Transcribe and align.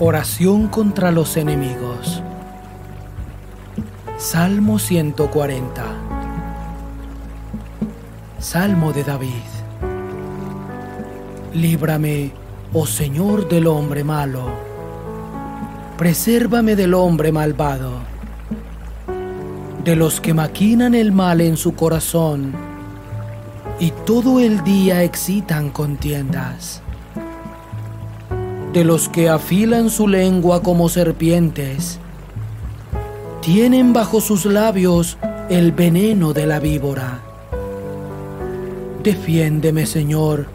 Oración 0.00 0.68
contra 0.68 1.10
los 1.10 1.36
enemigos. 1.36 2.22
Salmo 4.16 4.78
140. 4.78 5.84
Salmo 8.38 8.92
de 8.92 9.04
David. 9.04 9.48
Líbrame, 11.54 12.32
oh 12.72 12.86
Señor, 12.86 13.48
del 13.48 13.66
hombre 13.66 14.04
malo. 14.04 14.42
Presérvame 15.96 16.76
del 16.76 16.94
hombre 16.94 17.32
malvado, 17.32 17.92
de 19.82 19.96
los 19.96 20.20
que 20.20 20.34
maquinan 20.34 20.94
el 20.94 21.10
mal 21.10 21.40
en 21.40 21.56
su 21.56 21.74
corazón 21.74 22.67
y 23.80 23.92
todo 24.04 24.40
el 24.40 24.64
día 24.64 25.02
excitan 25.04 25.70
contiendas 25.70 26.82
de 28.72 28.84
los 28.84 29.08
que 29.08 29.28
afilan 29.28 29.90
su 29.90 30.08
lengua 30.08 30.62
como 30.62 30.88
serpientes, 30.88 31.98
tienen 33.40 33.92
bajo 33.92 34.20
sus 34.20 34.44
labios 34.44 35.16
el 35.48 35.72
veneno 35.72 36.32
de 36.32 36.46
la 36.46 36.60
víbora. 36.60 37.20
Defiéndeme, 39.02 39.86
Señor, 39.86 40.46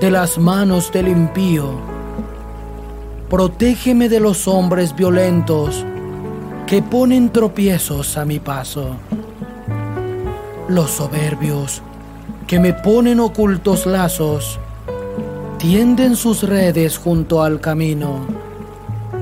de 0.00 0.10
las 0.10 0.38
manos 0.38 0.90
del 0.92 1.08
impío. 1.08 1.78
Protégeme 3.30 4.08
de 4.08 4.20
los 4.20 4.48
hombres 4.48 4.94
violentos 4.94 5.84
que 6.66 6.82
ponen 6.82 7.30
tropiezos 7.30 8.16
a 8.16 8.24
mi 8.24 8.40
paso. 8.40 8.96
Los 10.68 10.90
soberbios 10.90 11.82
que 12.46 12.60
me 12.60 12.72
ponen 12.72 13.20
ocultos 13.20 13.86
lazos 13.86 14.58
tienden 15.58 16.14
sus 16.14 16.42
redes 16.42 16.98
junto 16.98 17.42
al 17.42 17.60
camino 17.60 18.20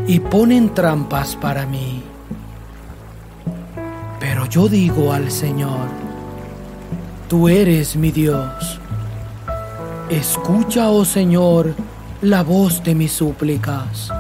y 0.06 0.18
ponen 0.18 0.74
trampas 0.74 1.36
para 1.36 1.66
mí. 1.66 2.02
Pero 4.18 4.46
yo 4.46 4.68
digo 4.68 5.12
al 5.12 5.30
Señor, 5.30 5.88
tú 7.28 7.48
eres 7.48 7.96
mi 7.96 8.10
Dios. 8.10 8.80
Escucha, 10.10 10.90
oh 10.90 11.04
Señor, 11.04 11.74
la 12.22 12.42
voz 12.42 12.82
de 12.82 12.94
mis 12.94 13.12
súplicas. 13.12 14.10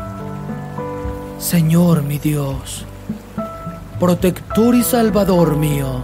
Señor 1.38 2.04
mi 2.04 2.18
Dios, 2.18 2.84
protector 3.98 4.76
y 4.76 4.84
salvador 4.84 5.56
mío, 5.56 6.02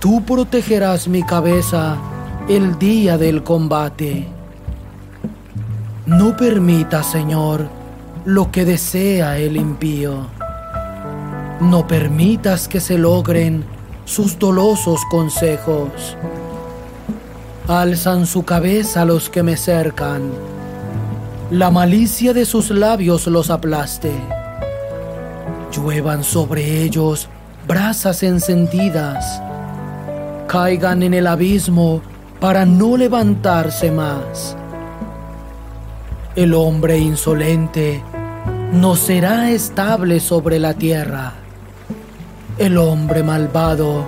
tú 0.00 0.24
protegerás 0.24 1.06
mi 1.06 1.22
cabeza 1.22 1.96
el 2.48 2.78
día 2.78 3.16
del 3.16 3.44
combate 3.44 4.40
no 6.10 6.36
permita, 6.36 7.04
Señor, 7.04 7.68
lo 8.24 8.50
que 8.50 8.64
desea 8.64 9.38
el 9.38 9.56
impío. 9.56 10.26
No 11.60 11.86
permitas 11.86 12.66
que 12.66 12.80
se 12.80 12.98
logren 12.98 13.64
sus 14.06 14.36
dolosos 14.36 15.00
consejos. 15.08 16.16
Alzan 17.68 18.26
su 18.26 18.44
cabeza 18.44 19.04
los 19.04 19.30
que 19.30 19.44
me 19.44 19.56
cercan. 19.56 20.32
La 21.52 21.70
malicia 21.70 22.34
de 22.34 22.44
sus 22.44 22.70
labios 22.70 23.28
los 23.28 23.48
aplaste. 23.48 24.10
Lluevan 25.70 26.24
sobre 26.24 26.82
ellos 26.82 27.28
brasas 27.68 28.24
encendidas. 28.24 29.40
Caigan 30.50 31.02
en 31.02 31.14
el 31.14 31.26
abismo 31.26 32.02
para 32.40 32.66
no 32.66 32.96
levantarse 32.96 33.90
más 33.90 34.56
el 36.36 36.54
hombre 36.54 36.96
insolente 36.96 38.02
no 38.72 38.94
será 38.94 39.50
estable 39.50 40.20
sobre 40.20 40.58
la 40.60 40.74
tierra. 40.74 41.32
El 42.56 42.78
hombre 42.78 43.22
malvado 43.24 44.04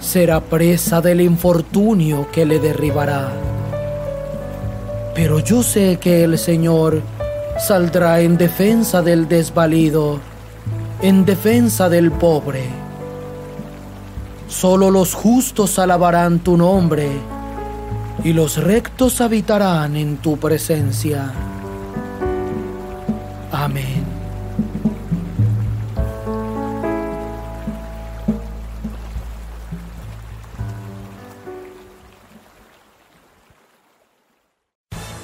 será 0.00 0.40
presa 0.40 1.00
del 1.02 1.20
infortunio 1.20 2.26
que 2.32 2.46
le 2.46 2.58
derribará. 2.58 3.28
Pero 5.14 5.40
yo 5.40 5.62
sé 5.62 5.98
que 6.00 6.24
el 6.24 6.38
Señor 6.38 7.02
saldrá 7.58 8.20
en 8.20 8.38
defensa 8.38 9.02
del 9.02 9.28
desvalido, 9.28 10.20
en 11.02 11.26
defensa 11.26 11.90
del 11.90 12.10
pobre. 12.10 12.81
Solo 14.52 14.90
los 14.90 15.14
justos 15.14 15.78
alabarán 15.78 16.40
tu 16.40 16.58
nombre 16.58 17.08
y 18.22 18.34
los 18.34 18.58
rectos 18.62 19.22
habitarán 19.22 19.96
en 19.96 20.18
tu 20.18 20.36
presencia. 20.36 21.32
Amén. 23.50 24.04